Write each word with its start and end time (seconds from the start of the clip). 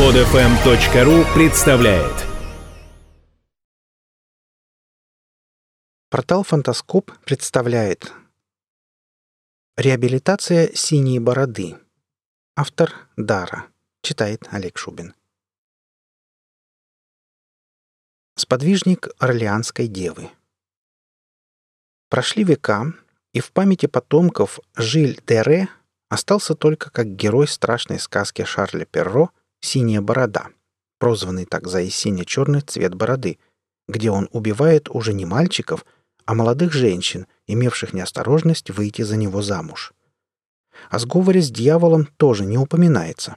Подфм.ру 0.00 1.34
представляет 1.34 2.26
Портал 6.08 6.42
«Фантаскоп» 6.42 7.12
представляет 7.26 8.10
Реабилитация 9.76 10.72
синей 10.74 11.18
бороды. 11.18 11.76
Автор 12.56 13.10
Дара. 13.18 13.66
Читает 14.00 14.48
Олег 14.50 14.78
Шубин. 14.78 15.14
Сподвижник 18.36 19.08
Орлеанской 19.18 19.86
девы. 19.86 20.30
Прошли 22.08 22.44
века, 22.44 22.94
и 23.34 23.40
в 23.40 23.52
памяти 23.52 23.84
потомков 23.84 24.60
Жиль 24.76 25.20
Дере 25.26 25.68
остался 26.08 26.54
только 26.54 26.90
как 26.90 27.06
герой 27.06 27.46
страшной 27.46 27.98
сказки 27.98 28.44
Шарля 28.44 28.86
Перро 28.86 29.30
«Синяя 29.60 30.00
борода», 30.00 30.48
прозванный 30.98 31.46
так 31.46 31.66
за 31.66 31.80
и 31.80 31.90
сине-черный 31.90 32.60
цвет 32.60 32.94
бороды, 32.94 33.38
где 33.88 34.10
он 34.10 34.28
убивает 34.32 34.88
уже 34.88 35.12
не 35.12 35.24
мальчиков, 35.24 35.84
а 36.26 36.34
молодых 36.34 36.72
женщин, 36.72 37.26
имевших 37.46 37.92
неосторожность 37.92 38.70
выйти 38.70 39.02
за 39.02 39.16
него 39.16 39.42
замуж. 39.42 39.92
О 40.90 40.98
сговоре 40.98 41.42
с 41.42 41.50
дьяволом 41.50 42.06
тоже 42.16 42.44
не 42.44 42.56
упоминается. 42.56 43.36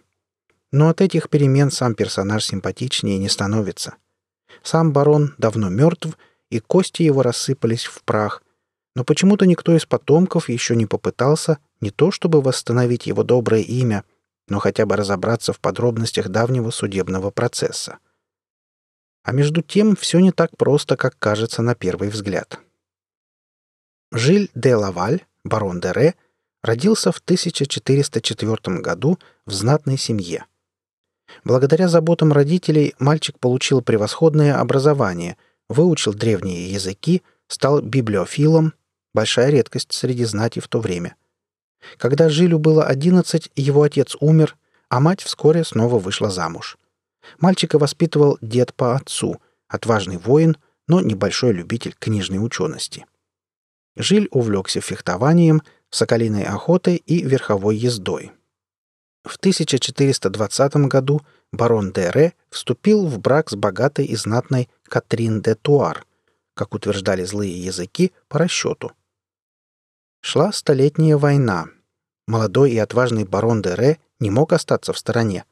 Но 0.71 0.89
от 0.89 1.01
этих 1.01 1.29
перемен 1.29 1.71
сам 1.71 1.95
персонаж 1.95 2.45
симпатичнее 2.45 3.17
не 3.17 3.29
становится. 3.29 3.95
Сам 4.61 4.93
барон 4.93 5.33
давно 5.37 5.69
мертв, 5.69 6.17
и 6.49 6.59
кости 6.59 7.01
его 7.01 7.23
рассыпались 7.23 7.85
в 7.85 8.03
прах, 8.03 8.43
но 8.95 9.03
почему-то 9.03 9.47
никто 9.47 9.75
из 9.75 9.85
потомков 9.85 10.49
еще 10.49 10.75
не 10.75 10.85
попытался 10.85 11.57
не 11.81 11.89
то 11.89 12.11
чтобы 12.11 12.41
восстановить 12.41 13.07
его 13.07 13.23
доброе 13.23 13.61
имя, 13.61 14.03
но 14.47 14.59
хотя 14.59 14.85
бы 14.85 14.95
разобраться 14.95 15.53
в 15.53 15.59
подробностях 15.59 16.29
давнего 16.29 16.69
судебного 16.69 17.31
процесса. 17.31 17.99
А 19.23 19.31
между 19.31 19.61
тем 19.61 19.95
все 19.95 20.19
не 20.19 20.31
так 20.31 20.57
просто, 20.57 20.97
как 20.97 21.17
кажется 21.17 21.61
на 21.61 21.75
первый 21.75 22.09
взгляд. 22.09 22.59
Жиль 24.11 24.51
де 24.53 24.75
Лаваль, 24.75 25.25
барон 25.43 25.79
де 25.79 25.91
Ре, 25.91 26.15
родился 26.61 27.11
в 27.11 27.17
1404 27.17 28.79
году 28.79 29.17
в 29.45 29.51
знатной 29.53 29.97
семье. 29.97 30.45
Благодаря 31.43 31.87
заботам 31.87 32.31
родителей 32.31 32.95
мальчик 32.99 33.39
получил 33.39 33.81
превосходное 33.81 34.59
образование, 34.59 35.37
выучил 35.69 36.13
древние 36.13 36.71
языки, 36.71 37.23
стал 37.47 37.81
библиофилом, 37.81 38.73
большая 39.13 39.49
редкость 39.49 39.93
среди 39.93 40.25
знати 40.25 40.59
в 40.59 40.67
то 40.67 40.79
время. 40.79 41.15
Когда 41.97 42.29
Жилю 42.29 42.59
было 42.59 42.85
11, 42.85 43.51
его 43.55 43.83
отец 43.83 44.15
умер, 44.19 44.55
а 44.89 44.99
мать 44.99 45.21
вскоре 45.21 45.63
снова 45.63 45.99
вышла 45.99 46.29
замуж. 46.29 46.77
Мальчика 47.39 47.79
воспитывал 47.79 48.37
дед 48.41 48.73
по 48.73 48.95
отцу, 48.95 49.41
отважный 49.67 50.17
воин, 50.17 50.57
но 50.87 51.01
небольшой 51.01 51.53
любитель 51.53 51.95
книжной 51.97 52.43
учености. 52.43 53.05
Жиль 53.95 54.27
увлекся 54.31 54.81
фехтованием, 54.81 55.61
соколиной 55.89 56.43
охотой 56.43 56.95
и 56.95 57.23
верховой 57.23 57.75
ездой. 57.75 58.31
В 59.23 59.37
1420 59.37 60.75
году 60.87 61.21
барон 61.51 61.93
де 61.93 62.09
Ре 62.09 62.33
вступил 62.49 63.05
в 63.05 63.19
брак 63.19 63.49
с 63.49 63.55
богатой 63.55 64.05
и 64.05 64.15
знатной 64.15 64.69
Катрин 64.83 65.41
де 65.41 65.55
Туар, 65.55 66.05
как 66.55 66.73
утверждали 66.73 67.23
злые 67.23 67.57
языки, 67.63 68.11
по 68.27 68.39
расчету– 68.39 68.91
Шла 70.25 70.53
Столетняя 70.53 71.17
война. 71.17 71.65
Молодой 72.27 72.71
и 72.71 72.77
отважный 72.77 73.25
барон 73.25 73.61
де 73.61 73.73
Ре 73.73 73.99
не 74.19 74.29
мог 74.29 74.53
остаться 74.53 74.93
в 74.93 74.97
стороне. 74.97 75.45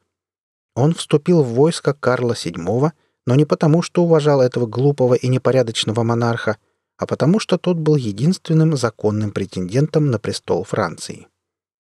Он 0.75 0.94
вступил 0.94 1.44
в 1.44 1.50
войско 1.50 1.94
Карла 1.94 2.33
VII, 2.33 2.91
но 3.25 3.36
не 3.36 3.45
потому, 3.45 3.81
что 3.81 4.03
уважал 4.03 4.41
этого 4.41 4.66
глупого 4.66 5.13
и 5.16 5.28
непорядочного 5.28 6.03
монарха, 6.03 6.58
а 6.97 7.05
потому, 7.05 7.39
что 7.39 7.58
тот 7.58 7.78
был 7.78 7.96
единственным 7.96 8.78
законным 8.78 9.31
претендентом 9.31 10.12
на 10.12 10.19
престол 10.19 10.63
Франции. 10.63 11.28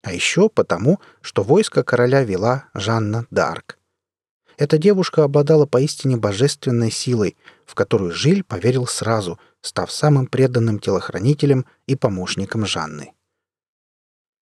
А 0.03 0.11
еще 0.11 0.49
потому, 0.49 0.99
что 1.21 1.43
войско 1.43 1.83
короля 1.83 2.23
вела 2.23 2.65
Жанна 2.73 3.25
Д'Арк. 3.31 3.75
Эта 4.57 4.77
девушка 4.77 5.23
обладала 5.23 5.65
поистине 5.65 6.17
божественной 6.17 6.91
силой, 6.91 7.37
в 7.65 7.73
которую 7.75 8.11
Жиль 8.11 8.43
поверил 8.43 8.85
сразу, 8.85 9.39
став 9.61 9.91
самым 9.91 10.27
преданным 10.27 10.79
телохранителем 10.79 11.65
и 11.87 11.95
помощником 11.95 12.65
Жанны. 12.65 13.12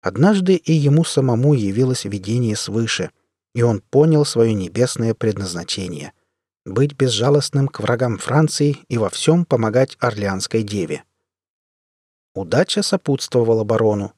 Однажды 0.00 0.54
и 0.54 0.72
ему 0.72 1.04
самому 1.04 1.54
явилось 1.54 2.04
видение 2.04 2.56
свыше, 2.56 3.10
и 3.54 3.62
он 3.62 3.80
понял 3.80 4.24
свое 4.24 4.54
небесное 4.54 5.14
предназначение— 5.14 6.12
быть 6.64 6.94
безжалостным 6.94 7.68
к 7.68 7.80
врагам 7.80 8.18
Франции 8.18 8.78
и 8.88 8.98
во 8.98 9.08
всем 9.08 9.44
помогать 9.44 9.96
Орлеанской 10.00 10.62
деве. 10.62 11.04
Удача 12.34 12.82
сопутствовала 12.82 13.64
барону. 13.64 14.12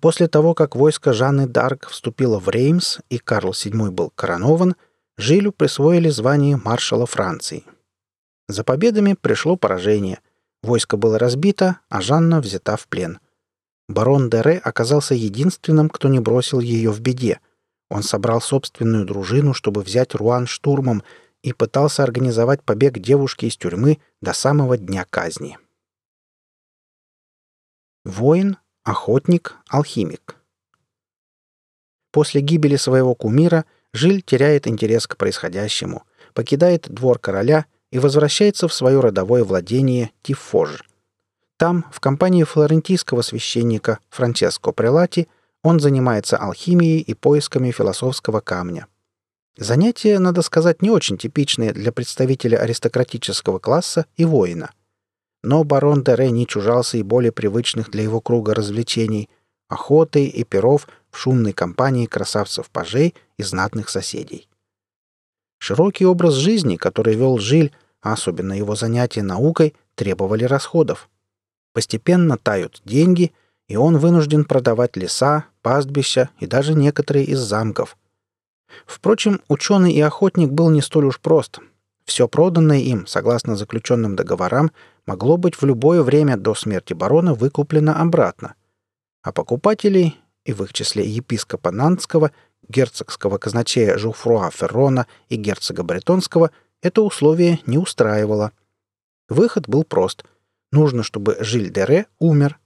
После 0.00 0.28
того, 0.28 0.54
как 0.54 0.76
войско 0.76 1.12
Жанны 1.12 1.46
Дарк 1.46 1.88
вступило 1.88 2.38
в 2.38 2.48
Реймс 2.48 2.98
и 3.10 3.18
Карл 3.18 3.50
VII 3.50 3.90
был 3.90 4.10
коронован— 4.14 4.76
Жилю 5.18 5.50
присвоили 5.50 6.10
звание 6.10 6.56
маршала 6.56 7.04
Франции. 7.04 7.64
За 8.46 8.62
победами 8.62 9.14
пришло 9.20 9.56
поражение. 9.56 10.20
Войско 10.62 10.96
было 10.96 11.18
разбито, 11.18 11.80
а 11.88 12.00
Жанна 12.00 12.40
взята 12.40 12.76
в 12.76 12.86
плен. 12.86 13.18
Барон 13.88 14.28
Дере 14.30 14.58
оказался 14.58 15.14
единственным, 15.14 15.88
кто 15.88 16.08
не 16.08 16.20
бросил 16.20 16.60
ее 16.60 16.90
в 16.90 17.00
беде. 17.00 17.40
Он 17.90 18.02
собрал 18.02 18.40
собственную 18.40 19.06
дружину, 19.06 19.54
чтобы 19.54 19.82
взять 19.82 20.14
Руан 20.14 20.46
штурмом, 20.46 21.02
и 21.42 21.52
пытался 21.52 22.02
организовать 22.02 22.62
побег 22.62 22.98
девушки 22.98 23.46
из 23.46 23.56
тюрьмы 23.56 23.98
до 24.20 24.32
самого 24.32 24.76
дня 24.76 25.06
казни. 25.08 25.56
Воин, 28.04 28.58
охотник, 28.82 29.56
алхимик. 29.68 30.36
После 32.10 32.40
гибели 32.40 32.76
своего 32.76 33.14
кумира– 33.14 33.64
Жиль 33.92 34.22
теряет 34.22 34.66
интерес 34.66 35.06
к 35.06 35.16
происходящему, 35.16 36.04
покидает 36.34 36.88
двор 36.88 37.18
короля 37.18 37.66
и 37.90 37.98
возвращается 37.98 38.68
в 38.68 38.74
свое 38.74 39.00
родовое 39.00 39.44
владение 39.44 40.10
Тифож. 40.22 40.84
Там, 41.58 41.84
в 41.90 41.98
компании 41.98 42.44
флорентийского 42.44 43.22
священника 43.22 43.98
Франческо 44.10 44.70
Прелати, 44.70 45.26
он 45.64 45.80
занимается 45.80 46.36
алхимией 46.36 47.00
и 47.00 47.14
поисками 47.14 47.72
философского 47.72 48.40
камня. 48.40 48.86
Занятия, 49.56 50.20
надо 50.20 50.42
сказать, 50.42 50.82
не 50.82 50.90
очень 50.90 51.18
типичные 51.18 51.72
для 51.72 51.90
представителя 51.90 52.58
аристократического 52.58 53.58
класса 53.58 54.06
и 54.16 54.24
воина. 54.24 54.70
Но 55.42 55.64
барон 55.64 56.04
Дере 56.04 56.30
не 56.30 56.46
чужался 56.46 56.96
и 56.96 57.02
более 57.02 57.32
привычных 57.32 57.90
для 57.90 58.04
его 58.04 58.20
круга 58.20 58.54
развлечений– 58.54 59.28
охоты 59.68 60.26
и 60.26 60.44
перов 60.44 60.86
в 61.10 61.18
шумной 61.18 61.52
компании 61.52 62.06
красавцев-пажей 62.06 63.14
и 63.36 63.42
знатных 63.42 63.88
соседей. 63.88 64.48
Широкий 65.58 66.06
образ 66.06 66.34
жизни, 66.34 66.76
который 66.76 67.16
вел 67.16 67.38
Жиль, 67.38 67.72
а 68.00 68.12
особенно 68.12 68.52
его 68.52 68.76
занятия 68.76 69.22
наукой, 69.22 69.74
требовали 69.96 70.44
расходов. 70.44 71.08
Постепенно 71.78 72.36
тают 72.36 72.82
деньги, 72.84 73.32
и 73.68 73.76
он 73.76 73.98
вынужден 73.98 74.44
продавать 74.44 74.96
леса, 74.96 75.44
пастбища 75.62 76.28
и 76.40 76.46
даже 76.48 76.74
некоторые 76.74 77.24
из 77.26 77.38
замков. 77.38 77.96
Впрочем, 78.84 79.40
ученый 79.46 79.92
и 79.92 80.00
охотник 80.00 80.50
был 80.50 80.70
не 80.70 80.82
столь 80.82 81.04
уж 81.04 81.20
прост. 81.20 81.60
Все 82.04 82.26
проданное 82.26 82.80
им, 82.80 83.06
согласно 83.06 83.54
заключенным 83.54 84.16
договорам, 84.16 84.72
могло 85.06 85.36
быть 85.36 85.54
в 85.54 85.62
любое 85.64 86.02
время 86.02 86.36
до 86.36 86.56
смерти 86.56 86.94
барона 86.94 87.32
выкуплено 87.32 87.94
обратно. 87.94 88.56
А 89.22 89.30
покупателей 89.30 90.18
и 90.44 90.52
в 90.52 90.64
их 90.64 90.72
числе 90.72 91.06
епископа 91.06 91.70
Нантского, 91.70 92.32
герцогского 92.68 93.38
казначея 93.38 93.98
Жуфруа 93.98 94.50
Феррона 94.50 95.06
и 95.28 95.36
герцога 95.36 95.84
Бретонского, 95.84 96.50
это 96.82 97.02
условие 97.02 97.60
не 97.66 97.78
устраивало. 97.78 98.50
Выход 99.28 99.68
был 99.68 99.84
прост. 99.84 100.24
Нужно, 100.72 101.02
чтобы 101.02 101.36
Жиль 101.40 101.70
де 101.72 101.84
Ре 101.84 102.06
умер. 102.18 102.58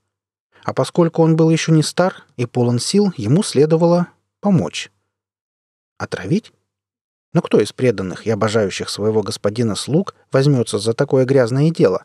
А 0.64 0.72
поскольку 0.72 1.22
он 1.22 1.36
был 1.36 1.50
еще 1.50 1.72
не 1.72 1.82
стар 1.82 2.24
и 2.36 2.46
полон 2.46 2.78
сил, 2.78 3.12
ему 3.16 3.42
следовало 3.42 4.08
помочь. 4.40 4.90
Отравить? 5.98 6.52
Но 7.32 7.42
кто 7.42 7.60
из 7.60 7.72
преданных 7.72 8.26
и 8.26 8.30
обожающих 8.30 8.88
своего 8.90 9.22
господина 9.22 9.74
слуг 9.74 10.14
возьмется 10.30 10.78
за 10.78 10.94
такое 10.94 11.24
грязное 11.24 11.70
дело? 11.70 12.04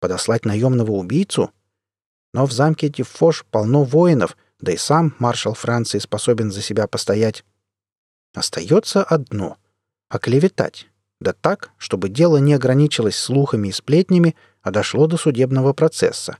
Подослать 0.00 0.44
наемного 0.44 0.92
убийцу? 0.92 1.52
Но 2.32 2.46
в 2.46 2.52
замке 2.52 2.88
Тифош 2.88 3.44
полно 3.50 3.84
воинов— 3.84 4.36
да 4.60 4.72
и 4.72 4.76
сам 4.76 5.14
маршал 5.18 5.54
Франции 5.54 5.98
способен 5.98 6.50
за 6.50 6.62
себя 6.62 6.86
постоять. 6.86 7.44
Остается 8.34 9.02
одно— 9.02 9.56
оклеветать. 10.08 10.88
Да 11.20 11.32
так, 11.32 11.70
чтобы 11.76 12.08
дело 12.08 12.38
не 12.38 12.54
ограничилось 12.54 13.16
слухами 13.16 13.68
и 13.68 13.72
сплетнями, 13.72 14.36
а 14.62 14.70
дошло 14.70 15.06
до 15.06 15.16
судебного 15.16 15.72
процесса. 15.72 16.38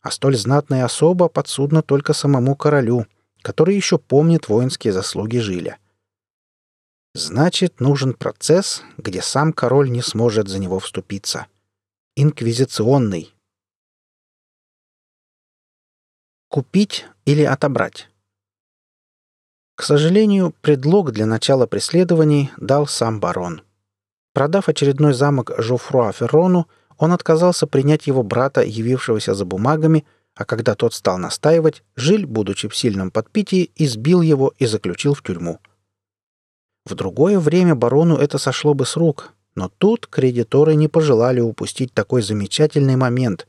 А 0.00 0.10
столь 0.10 0.36
знатная 0.36 0.84
особа 0.84 1.28
подсудна 1.28 1.82
только 1.82 2.12
самому 2.12 2.56
королю, 2.56 3.06
который 3.42 3.76
еще 3.76 3.98
помнит 3.98 4.48
воинские 4.48 4.92
заслуги 4.92 5.38
Жиля. 5.38 5.78
Значит, 7.14 7.80
нужен 7.80 8.14
процесс, 8.14 8.82
где 8.96 9.20
сам 9.20 9.52
король 9.52 9.90
не 9.90 10.02
сможет 10.02 10.48
за 10.48 10.58
него 10.58 10.78
вступиться. 10.78 11.46
Инквизиционный. 12.16 13.34
Купить 16.48 17.06
или 17.24 17.42
отобрать? 17.42 18.08
К 19.74 19.82
сожалению, 19.82 20.54
предлог 20.60 21.12
для 21.12 21.26
начала 21.26 21.66
преследований 21.66 22.50
дал 22.56 22.86
сам 22.86 23.20
барон. 23.20 23.62
Продав 24.32 24.68
очередной 24.68 25.12
замок 25.12 25.50
Жофруа 25.58 26.12
Феррону, 26.12 26.68
он 27.02 27.10
отказался 27.10 27.66
принять 27.66 28.06
его 28.06 28.22
брата, 28.22 28.62
явившегося 28.62 29.34
за 29.34 29.44
бумагами, 29.44 30.04
а 30.36 30.44
когда 30.44 30.76
тот 30.76 30.94
стал 30.94 31.18
настаивать, 31.18 31.82
Жиль, 31.96 32.26
будучи 32.26 32.68
в 32.68 32.76
сильном 32.76 33.10
подпитии, 33.10 33.72
избил 33.74 34.20
его 34.22 34.54
и 34.60 34.66
заключил 34.66 35.14
в 35.14 35.22
тюрьму. 35.24 35.58
В 36.84 36.94
другое 36.94 37.40
время 37.40 37.74
барону 37.74 38.18
это 38.18 38.38
сошло 38.38 38.72
бы 38.74 38.86
с 38.86 38.96
рук, 38.96 39.32
но 39.56 39.68
тут 39.78 40.06
кредиторы 40.06 40.76
не 40.76 40.86
пожелали 40.86 41.40
упустить 41.40 41.92
такой 41.92 42.22
замечательный 42.22 42.94
момент. 42.94 43.48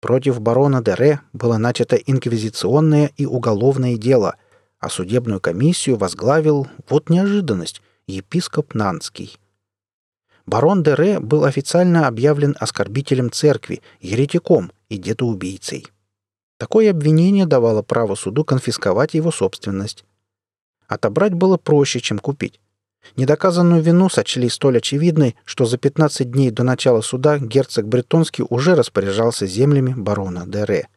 Против 0.00 0.40
барона 0.40 0.80
Дере 0.80 1.20
было 1.32 1.56
начато 1.56 1.96
инквизиционное 1.96 3.10
и 3.16 3.26
уголовное 3.26 3.96
дело, 3.96 4.36
а 4.78 4.88
судебную 4.88 5.40
комиссию 5.40 5.96
возглавил, 5.96 6.68
вот 6.88 7.10
неожиданность, 7.10 7.82
епископ 8.06 8.72
Нанский. 8.72 9.36
Барон 10.46 10.82
Дере 10.82 11.20
был 11.20 11.44
официально 11.44 12.06
объявлен 12.06 12.54
оскорбителем 12.60 13.30
церкви, 13.30 13.82
еретиком 14.00 14.72
и 14.88 14.98
детоубийцей. 14.98 15.86
Такое 16.58 16.90
обвинение 16.90 17.46
давало 17.46 17.82
право 17.82 18.14
суду 18.14 18.44
конфисковать 18.44 19.14
его 19.14 19.30
собственность. 19.30 20.04
Отобрать 20.86 21.34
было 21.34 21.56
проще, 21.56 22.00
чем 22.00 22.18
купить. 22.18 22.60
Недоказанную 23.16 23.82
вину 23.82 24.08
сочли 24.08 24.48
столь 24.48 24.78
очевидной, 24.78 25.36
что 25.44 25.66
за 25.66 25.78
15 25.78 26.30
дней 26.30 26.50
до 26.50 26.62
начала 26.62 27.00
суда 27.00 27.38
герцог 27.38 27.86
Бретонский 27.86 28.44
уже 28.48 28.74
распоряжался 28.74 29.46
землями 29.46 29.94
барона 29.94 30.46
Дере. 30.46 30.88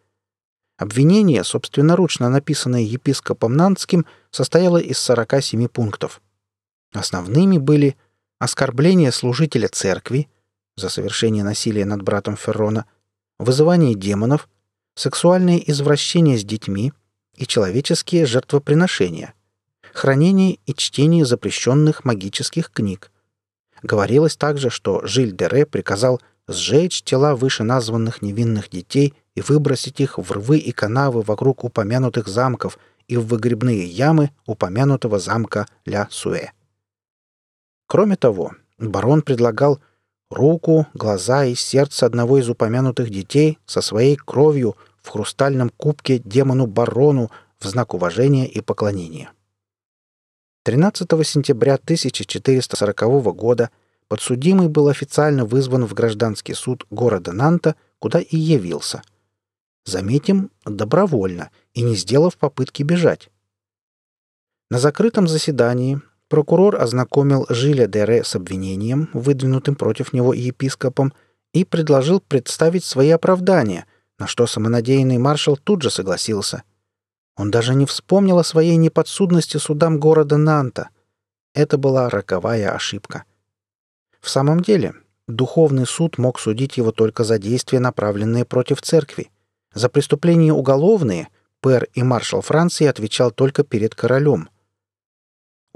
Обвинение, 0.77 1.43
собственноручно 1.43 2.29
написанное 2.29 2.81
епископом 2.81 3.55
Нантским, 3.55 4.05
состояло 4.29 4.77
из 4.77 4.99
47 4.99 5.67
пунктов. 5.67 6.21
Основными 6.93 7.57
были 7.57 7.97
оскорбление 8.39 9.11
служителя 9.11 9.67
церкви 9.67 10.29
за 10.75 10.89
совершение 10.89 11.43
насилия 11.43 11.85
над 11.85 12.01
братом 12.01 12.37
Феррона, 12.37 12.85
вызывание 13.39 13.95
демонов, 13.95 14.49
сексуальное 14.95 15.57
извращение 15.57 16.37
с 16.37 16.43
детьми 16.43 16.93
и 17.35 17.45
человеческие 17.45 18.25
жертвоприношения 18.25 19.33
хранение 19.97 20.59
и 20.65 20.73
чтение 20.73 21.25
запрещенных 21.25 22.05
магических 22.05 22.71
книг. 22.71 23.11
Говорилось 23.81 24.37
также, 24.37 24.69
что 24.69 25.05
Жиль 25.05 25.35
Дере 25.35 25.65
приказал 25.65 26.21
сжечь 26.47 27.01
тела 27.01 27.35
вышеназванных 27.35 28.21
невинных 28.21 28.69
детей 28.69 29.15
и 29.35 29.41
выбросить 29.41 29.99
их 29.99 30.17
в 30.17 30.31
рвы 30.31 30.59
и 30.59 30.71
канавы 30.71 31.21
вокруг 31.21 31.63
упомянутых 31.63 32.27
замков 32.27 32.77
и 33.07 33.17
в 33.17 33.25
выгребные 33.25 33.85
ямы 33.85 34.31
упомянутого 34.45 35.19
замка 35.19 35.65
Ля 35.85 36.07
Суэ. 36.11 36.51
Кроме 37.87 38.17
того, 38.17 38.51
барон 38.77 39.21
предлагал 39.21 39.79
руку, 40.29 40.87
глаза 40.93 41.45
и 41.45 41.55
сердце 41.55 42.05
одного 42.05 42.37
из 42.37 42.49
упомянутых 42.49 43.09
детей 43.09 43.59
со 43.65 43.81
своей 43.81 44.17
кровью 44.17 44.75
в 45.01 45.09
хрустальном 45.09 45.69
кубке 45.69 46.19
демону-барону 46.19 47.31
в 47.59 47.65
знак 47.65 47.93
уважения 47.93 48.45
и 48.45 48.59
поклонения. 48.59 49.31
13 50.63 51.09
сентября 51.25 51.75
1440 51.75 53.01
года 53.33 53.69
подсудимый 54.09 54.67
был 54.67 54.89
официально 54.89 55.45
вызван 55.45 55.85
в 55.85 55.93
гражданский 55.93 56.53
суд 56.53 56.85
города 56.89 57.31
Нанта, 57.31 57.75
куда 57.99 58.19
и 58.19 58.35
явился. 58.35 59.01
Заметим, 59.85 60.51
добровольно 60.65 61.51
и 61.73 61.81
не 61.81 61.95
сделав 61.95 62.37
попытки 62.37 62.83
бежать. 62.83 63.29
На 64.69 64.77
закрытом 64.77 65.29
заседании 65.29 66.01
прокурор 66.29 66.81
ознакомил 66.81 67.45
Жиля 67.49 67.87
Дере 67.87 68.23
с 68.23 68.35
обвинением, 68.35 69.09
выдвинутым 69.13 69.75
против 69.75 70.13
него 70.13 70.33
епископом, 70.33 71.13
и 71.53 71.63
предложил 71.63 72.19
представить 72.19 72.83
свои 72.83 73.09
оправдания, 73.09 73.85
на 74.19 74.27
что 74.27 74.47
самонадеянный 74.47 75.17
маршал 75.17 75.57
тут 75.57 75.81
же 75.81 75.89
согласился– 75.89 76.63
он 77.37 77.51
даже 77.51 77.75
не 77.75 77.85
вспомнил 77.85 78.39
о 78.39 78.43
своей 78.43 78.75
неподсудности 78.75 79.57
судам 79.57 79.99
города 79.99 80.37
Нанта. 80.37 80.89
Это 81.53 81.77
была 81.77 82.09
роковая 82.09 82.71
ошибка. 82.73 83.23
В 84.19 84.29
самом 84.29 84.61
деле, 84.61 84.95
духовный 85.27 85.85
суд 85.85 86.17
мог 86.17 86.39
судить 86.39 86.77
его 86.77 86.91
только 86.91 87.23
за 87.23 87.37
действия, 87.37 87.79
направленные 87.79 88.43
против 88.43 88.81
церкви. 88.81 89.29
За 89.73 89.87
преступления 89.87 90.51
уголовные 90.51 91.29
пэр 91.61 91.87
и 91.93 92.01
маршал 92.01 92.41
Франции 92.41 92.87
отвечал 92.87 93.29
только 93.29 93.63
перед 93.63 93.93
королем. 93.93 94.49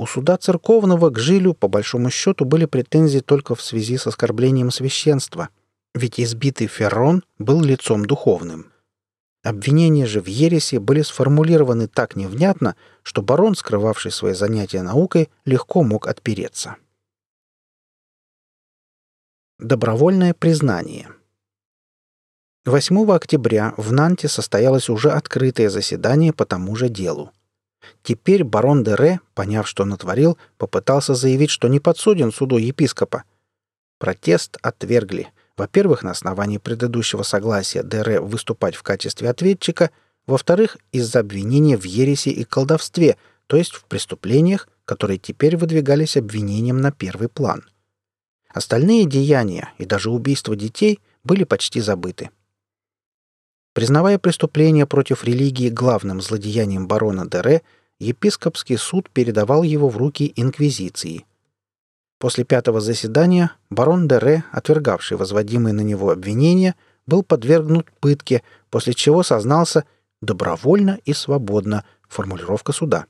У 0.02 0.08
суда 0.08 0.36
церковного 0.36 1.12
к 1.12 1.20
Жилю, 1.20 1.54
по 1.54 1.68
большому 1.68 2.10
счету, 2.10 2.44
были 2.44 2.66
претензии 2.66 3.20
только 3.20 3.54
в 3.54 3.62
связи 3.62 3.98
с 3.98 4.08
оскорблением 4.08 4.72
священства, 4.72 5.50
ведь 5.94 6.20
избитый 6.20 6.66
Феррон 6.66 7.24
был 7.38 7.62
лицом 7.62 8.06
духовным. 8.08 8.72
Обвинения 9.44 10.08
же 10.08 10.20
в 10.20 10.26
ересе 10.26 10.80
были 10.80 11.04
сформулированы 11.04 11.88
так 11.88 12.16
невнятно, 12.16 12.76
что 13.04 13.22
барон, 13.22 13.54
скрывавший 13.54 14.10
свои 14.10 14.34
занятия 14.34 14.82
наукой, 14.82 15.30
легко 15.46 15.84
мог 15.84 16.08
отпереться. 16.08 16.78
Добровольное 19.60 20.34
признание 20.34 21.10
8 22.66 23.12
октября 23.12 23.76
в 23.78 23.92
Нанте 23.92 24.28
состоялось 24.28 24.90
уже 24.90 25.12
открытое 25.12 25.70
заседание 25.70 26.34
по 26.34 26.46
тому 26.46 26.76
же 26.76 26.90
делу. 26.90 27.32
Теперь 28.04 28.44
барон 28.44 28.84
де 28.84 28.96
Ре, 28.96 29.20
поняв, 29.34 29.68
что 29.68 29.86
натворил, 29.86 30.38
попытался 30.58 31.16
заявить, 31.16 31.50
что 31.50 31.68
не 31.68 31.80
подсуден 31.80 32.32
суду 32.32 32.58
епископа. 32.58 33.24
Протест 34.00 34.58
отвергли– 34.62 35.30
во-первых, 35.62 36.02
на 36.02 36.10
основании 36.10 36.58
предыдущего 36.58 37.22
согласия 37.22 37.84
ДР 37.84 38.22
выступать 38.22 38.74
в 38.74 38.82
качестве 38.82 39.30
ответчика, 39.30 39.92
во-вторых, 40.26 40.78
из-за 40.92 41.20
обвинения 41.20 41.78
в 41.78 41.84
ереси 41.84 42.30
и 42.30 42.44
колдовстве, 42.44 43.16
то 43.46 43.58
есть 43.58 43.74
в 43.74 43.84
преступлениях, 43.86 44.68
которые 44.86 45.20
теперь 45.20 45.58
выдвигались 45.58 46.18
обвинением 46.18 46.82
на 46.82 46.92
первый 46.92 47.30
план. 47.30 47.64
Остальные 48.50 49.06
деяния 49.06 49.72
и 49.78 49.86
даже 49.86 50.10
убийство 50.10 50.56
детей 50.56 51.00
были 51.24 51.44
почти 51.44 51.80
забыты. 51.80 52.32
Признавая 53.74 54.18
преступление 54.18 54.88
против 54.88 55.24
религии 55.24 55.70
главным 55.70 56.22
злодеянием 56.22 56.88
барона 56.88 57.28
Дере, 57.30 57.62
епископский 58.02 58.78
суд 58.78 59.10
передавал 59.10 59.64
его 59.64 59.90
в 59.90 59.98
руки 59.98 60.34
инквизиции– 60.36 61.26
После 62.22 62.44
пятого 62.44 62.82
заседания 62.82 63.52
барон 63.72 64.08
Дере, 64.08 64.44
отвергавший 64.52 65.18
возводимые 65.18 65.74
на 65.74 65.82
него 65.82 66.12
обвинения, 66.12 66.76
был 67.08 67.24
подвергнут 67.24 67.90
пытке, 68.00 68.44
после 68.70 68.94
чего 68.94 69.24
сознался 69.24 69.86
«добровольно 70.22 71.00
и 71.04 71.14
свободно» 71.14 71.84
формулировка 72.08 72.74
суда. 72.74 73.08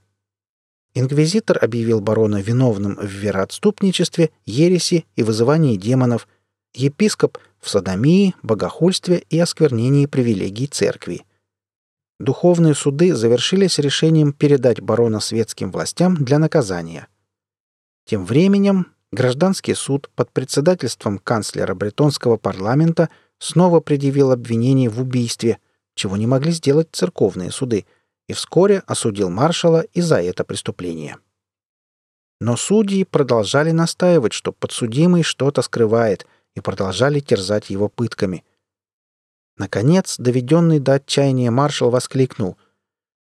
Инквизитор 0.94 1.62
объявил 1.62 2.00
барона 2.00 2.42
виновным 2.42 2.96
в 2.96 3.06
вероотступничестве, 3.06 4.30
ереси 4.46 5.06
и 5.18 5.24
вызывании 5.24 5.76
демонов, 5.76 6.26
епископ 6.74 7.38
в 7.60 7.70
садомии, 7.70 8.34
богохульстве 8.44 9.26
и 9.30 9.38
осквернении 9.38 10.06
привилегий 10.06 10.68
церкви. 10.68 11.26
Духовные 12.22 12.76
суды 12.76 13.16
завершились 13.16 13.80
решением 13.80 14.32
передать 14.32 14.80
барона 14.80 15.20
светским 15.20 15.72
властям 15.72 16.14
для 16.24 16.38
наказания. 16.38 17.08
Тем 18.06 18.26
временем 18.26 18.94
Гражданский 19.12 19.74
суд 19.74 20.08
под 20.16 20.32
председательством 20.32 21.18
канцлера 21.18 21.74
бретонского 21.74 22.38
парламента 22.38 23.10
снова 23.40 23.80
предъявил 23.80 24.32
обвинение 24.32 24.88
в 24.88 25.02
убийстве, 25.02 25.58
чего 25.96 26.16
не 26.16 26.28
могли 26.28 26.52
сделать 26.52 26.90
церковные 26.92 27.50
суды, 27.50 27.88
и 28.30 28.34
вскоре 28.34 28.84
осудил 28.86 29.32
маршала 29.32 29.82
и 29.82 30.02
за 30.02 30.22
это 30.22 30.44
преступление. 30.44 31.18
Но 32.40 32.56
судьи 32.56 33.04
продолжали 33.04 33.72
настаивать, 33.72 34.34
что 34.34 34.52
подсудимый 34.52 35.24
что-то 35.24 35.64
скрывает, 35.64 36.28
и 36.54 36.60
продолжали 36.60 37.20
терзать 37.20 37.72
его 37.72 37.90
пытками. 37.90 38.44
Наконец, 39.62 40.16
доведенный 40.18 40.80
до 40.80 40.94
отчаяния 40.96 41.52
маршал 41.52 41.92
воскликнул— 41.92 42.58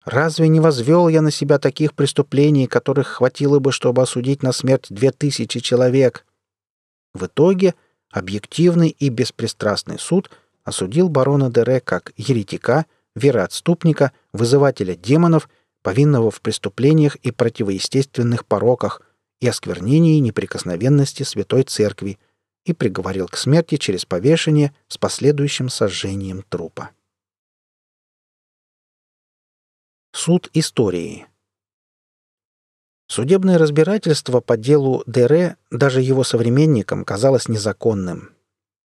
Разве 0.08 0.48
не 0.48 0.58
возвел 0.58 1.08
я 1.08 1.20
на 1.20 1.30
себя 1.30 1.58
таких 1.58 1.92
преступлений, 1.92 2.66
которых 2.66 3.08
хватило 3.08 3.58
бы, 3.58 3.72
чтобы 3.72 4.00
осудить 4.00 4.42
на 4.42 4.52
смерть 4.52 4.86
две 4.88 5.10
тысячи 5.10 5.60
человек? 5.60 6.24
В 7.12 7.26
итоге 7.26 7.74
объективный 8.10 8.88
и 8.88 9.10
беспристрастный 9.10 9.98
суд 9.98 10.30
осудил 10.64 11.10
барона 11.10 11.50
Дере 11.50 11.80
как 11.80 12.12
еретика, 12.16 12.86
вероотступника, 13.16 14.12
вызывателя 14.32 14.94
демонов, 14.94 15.50
повинного 15.82 16.30
в 16.30 16.40
преступлениях 16.40 17.16
и 17.16 17.30
противоестественных 17.30 18.46
пороках, 18.46 19.02
и 19.40 19.46
осквернении 19.46 20.20
неприкосновенности 20.20 21.22
Святой 21.22 21.64
Церкви 21.64 22.18
и 22.68 22.72
приговорил 22.74 23.28
к 23.28 23.36
смерти 23.36 23.76
через 23.76 24.04
повешение 24.04 24.74
с 24.88 24.98
последующим 24.98 25.68
сожжением 25.68 26.44
трупа. 26.48 26.90
Суд 30.12 30.50
истории 30.52 31.26
Судебное 33.06 33.56
разбирательство 33.56 34.40
по 34.40 34.58
делу 34.58 35.02
Дере 35.06 35.56
даже 35.70 36.02
его 36.02 36.24
современникам 36.24 37.04
казалось 37.04 37.48
незаконным. 37.48 38.34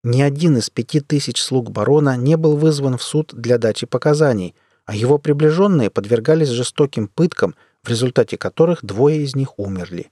Ни 0.04 0.22
один 0.22 0.58
из 0.58 0.70
пяти 0.70 1.02
тысяч 1.02 1.42
слуг 1.42 1.70
барона 1.70 2.18
не 2.18 2.36
был 2.38 2.56
вызван 2.56 2.98
в 2.98 3.04
суд 3.04 3.32
для 3.36 3.58
дачи 3.58 3.86
показаний, 3.86 4.56
а 4.86 4.96
его 4.96 5.20
приближенные 5.20 5.92
подвергались 5.92 6.50
жестоким 6.50 7.08
пыткам, 7.08 7.56
в 7.84 7.90
результате 7.90 8.38
которых 8.38 8.84
двое 8.84 9.22
из 9.22 9.36
них 9.36 9.60
умерли. 9.60 10.10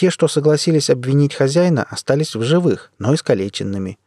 Те, 0.00 0.08
что 0.08 0.28
согласились 0.28 0.88
обвинить 0.88 1.34
хозяина, 1.34 1.82
остались 1.82 2.34
в 2.34 2.42
живых, 2.42 2.90
но 2.98 3.14
искалеченными. 3.14 3.98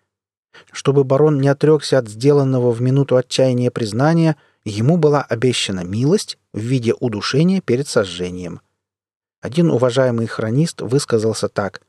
Чтобы 0.72 1.04
барон 1.04 1.40
не 1.40 1.48
отрекся 1.48 2.00
от 2.00 2.10
сделанного 2.10 2.72
в 2.72 2.82
минуту 2.82 3.16
отчаяния 3.16 3.70
признания, 3.70 4.36
ему 4.66 4.98
была 4.98 5.22
обещана 5.22 5.84
милость 5.86 6.40
в 6.52 6.60
виде 6.60 6.94
удушения 7.00 7.62
перед 7.62 7.88
сожжением– 7.88 8.60
один 9.44 9.72
уважаемый 9.72 10.26
хронист 10.26 10.82
высказался 10.82 11.50
так. 11.50 11.82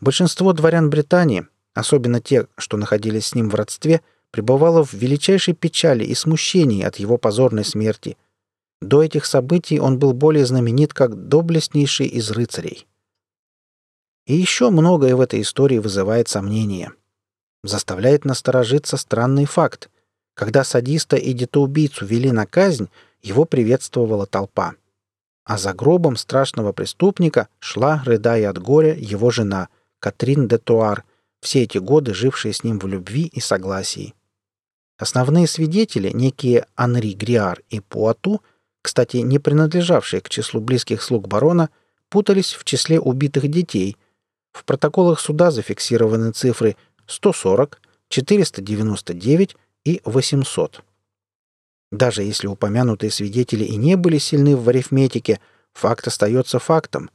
Большинство 0.00 0.52
дворян 0.52 0.90
Британии, 0.90 1.46
особенно 1.72 2.20
те, 2.20 2.48
что 2.58 2.76
находились 2.76 3.26
с 3.26 3.34
ним 3.36 3.48
в 3.48 3.54
родстве, 3.54 4.00
пребывало 4.32 4.84
в 4.84 4.92
величайшей 4.92 5.54
печали 5.54 6.04
и 6.04 6.16
смущении 6.16 6.82
от 6.82 6.96
его 6.96 7.16
позорной 7.16 7.64
смерти. 7.64 8.16
До 8.80 9.04
этих 9.04 9.24
событий 9.24 9.78
он 9.78 10.00
был 10.00 10.14
более 10.14 10.44
знаменит 10.44 10.92
как 10.92 11.28
доблестнейший 11.28 12.08
из 12.08 12.28
рыцарей. 12.32 12.88
И 14.26 14.34
еще 14.34 14.70
многое 14.70 15.16
в 15.16 15.20
этой 15.20 15.42
истории 15.42 15.78
вызывает 15.78 16.28
сомнения. 16.28 16.92
Заставляет 17.62 18.24
насторожиться 18.24 18.96
странный 18.96 19.44
факт. 19.44 19.90
Когда 20.34 20.64
садиста 20.64 21.16
и 21.16 21.32
детоубийцу 21.32 22.06
вели 22.06 22.30
на 22.32 22.46
казнь, 22.46 22.88
его 23.22 23.44
приветствовала 23.44 24.26
толпа 24.26 24.74
а 25.50 25.58
за 25.58 25.74
гробом 25.74 26.14
страшного 26.14 26.72
преступника 26.72 27.48
шла, 27.58 28.04
рыдая 28.06 28.50
от 28.50 28.58
горя, 28.58 28.94
его 28.94 29.32
жена, 29.32 29.68
Катрин 29.98 30.46
де 30.46 30.58
Туар, 30.58 31.02
все 31.40 31.64
эти 31.64 31.78
годы 31.78 32.14
жившая 32.14 32.52
с 32.52 32.62
ним 32.62 32.78
в 32.78 32.86
любви 32.86 33.24
и 33.24 33.40
согласии. 33.40 34.14
Основные 34.96 35.48
свидетели, 35.48 36.10
некие 36.14 36.66
Анри 36.76 37.14
Гриар 37.14 37.62
и 37.68 37.80
Пуату, 37.80 38.42
кстати, 38.80 39.16
не 39.16 39.40
принадлежавшие 39.40 40.20
к 40.20 40.28
числу 40.28 40.60
близких 40.60 41.02
слуг 41.02 41.26
барона, 41.26 41.70
путались 42.10 42.52
в 42.52 42.62
числе 42.62 43.00
убитых 43.00 43.48
детей. 43.48 43.96
В 44.52 44.64
протоколах 44.64 45.20
суда 45.20 45.50
зафиксированы 45.50 46.32
цифры 46.32 46.76
140, 47.06 47.80
499 48.08 49.56
и 49.84 50.00
800. 50.04 50.82
Даже 51.90 52.22
если 52.22 52.46
упомянутые 52.46 53.10
свидетели 53.10 53.64
и 53.64 53.76
не 53.76 53.96
были 53.96 54.18
сильны 54.18 54.56
в 54.56 54.68
арифметике, 54.68 55.40
факт 55.72 56.06
остается 56.06 56.58
фактом. 56.58 57.10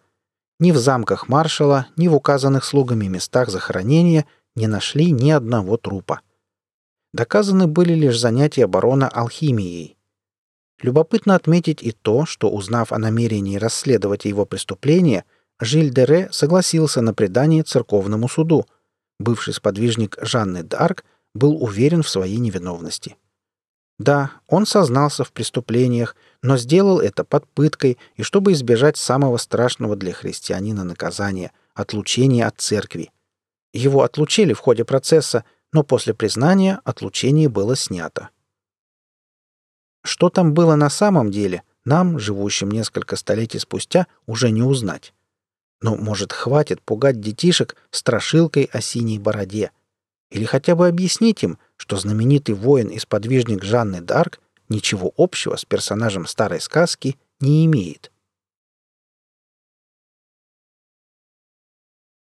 Ни 0.59 0.71
в 0.71 0.77
замках 0.77 1.27
маршала, 1.27 1.87
ни 1.97 2.07
в 2.07 2.15
указанных 2.15 2.63
слугами 2.63 3.07
местах 3.07 3.49
захоронения 3.49 4.25
не 4.55 4.67
нашли 4.67 5.11
ни 5.11 5.31
одного 5.31 5.77
трупа. 5.77 6.21
Доказаны 7.13 7.67
были 7.67 7.93
лишь 7.93 8.19
занятия 8.19 8.67
барона 8.67 9.07
алхимией. 9.07 9.97
Любопытно 10.81 11.35
отметить 11.35 11.81
и 11.81 11.91
то, 11.91 12.25
что, 12.25 12.49
узнав 12.49 12.91
о 12.91 12.97
намерении 12.97 13.55
расследовать 13.57 14.25
его 14.25 14.45
преступление, 14.45 15.23
Жиль 15.59 15.93
Дере 15.93 16.29
согласился 16.31 17.01
на 17.01 17.13
предание 17.13 17.63
церковному 17.63 18.27
суду. 18.27 18.65
Бывший 19.19 19.53
сподвижник 19.53 20.17
Жанны 20.21 20.59
д'Арк 20.59 21.03
был 21.33 21.63
уверен 21.63 22.03
в 22.03 22.09
своей 22.09 22.37
невиновности. 22.37 23.15
Да, 23.97 24.31
он 24.47 24.65
сознался 24.65 25.23
в 25.23 25.31
преступлениях, 25.31 26.17
но 26.41 26.57
сделал 26.57 26.99
это 26.99 27.23
под 27.23 27.47
пыткой 27.47 27.97
и 28.15 28.23
чтобы 28.23 28.51
избежать 28.51 28.97
самого 28.97 29.37
страшного 29.37 29.95
для 29.95 30.11
христианина 30.11 30.83
наказания– 30.83 31.51
отлучения 31.73 32.45
от 32.45 32.59
церкви. 32.59 33.11
Его 33.73 34.03
отлучили 34.03 34.53
в 34.53 34.59
ходе 34.59 34.83
процесса, 34.83 35.45
но 35.71 35.83
после 35.83 36.13
признания 36.13 36.79
отлучение 36.83 37.49
было 37.49 37.75
снято. 37.75 38.29
Что 40.03 40.29
там 40.29 40.53
было 40.53 40.75
на 40.75 40.89
самом 40.89 41.31
деле, 41.31 41.63
нам, 41.83 42.19
живущим 42.19 42.69
несколько 42.69 43.15
столетий 43.15 43.59
спустя, 43.59 44.07
уже 44.25 44.51
не 44.51 44.61
узнать. 44.61 45.13
Но, 45.85 45.95
может, 45.95 46.33
хватит 46.33 46.81
пугать 46.81 47.21
детишек 47.21 47.75
страшилкой 47.91 48.63
о 48.73 48.81
синей 48.81 49.19
бороде. 49.19 49.69
Или 50.31 50.43
хотя 50.43 50.75
бы 50.75 50.87
объяснить 50.87 51.43
им, 51.43 51.59
что 51.77 51.95
знаменитый 51.95 52.55
воин 52.55 52.87
и 52.87 52.97
сподвижник 52.97 53.63
Жанны 53.63 53.97
Д'Арк 53.97 54.39
ничего 54.67 55.13
общего 55.15 55.55
с 55.55 55.63
персонажем 55.63 56.25
старой 56.25 56.59
сказки 56.59 57.19
не 57.39 57.67
имеет. 57.67 58.11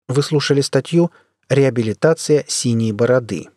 Вы 0.06 0.22
слушали 0.22 0.60
статью 0.60 1.10
«Реабилитация 1.48 2.44
синей 2.46 2.92
бороды». 2.92 3.48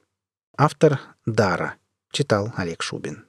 Автор 0.55 1.01
Дара. 1.25 1.75
Читал 2.13 2.53
Олег 2.55 2.83
Шубин. 2.83 3.28